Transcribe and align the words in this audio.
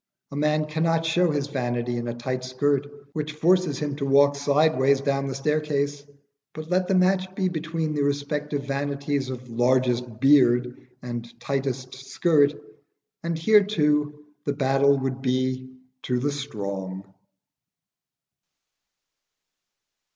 A 0.31 0.35
man 0.35 0.65
cannot 0.65 1.05
show 1.05 1.29
his 1.29 1.45
vanity 1.45 1.97
in 1.97 2.07
a 2.07 2.13
tight 2.15 2.43
skirt 2.43 2.87
which 3.13 3.33
forces 3.33 3.77
him 3.77 3.95
to 3.97 4.05
walk 4.07 4.35
sideways 4.35 4.99
down 5.01 5.27
the 5.27 5.35
staircase; 5.35 6.03
but 6.55 6.71
let 6.71 6.87
the 6.87 6.95
match 6.95 7.35
be 7.35 7.49
between 7.49 7.93
the 7.93 8.01
respective 8.01 8.65
vanities 8.65 9.29
of 9.29 9.47
largest 9.47 10.19
beard 10.19 10.87
and 11.03 11.39
tightest 11.39 11.93
skirt, 11.93 12.55
and 13.21 13.37
here 13.37 13.63
too 13.63 14.25
the 14.43 14.53
battle 14.53 14.97
would 14.97 15.21
be 15.21 15.71
to 16.01 16.17
the 16.17 16.31
strong. 16.31 17.03